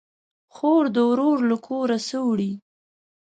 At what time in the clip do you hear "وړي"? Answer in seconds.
2.27-2.51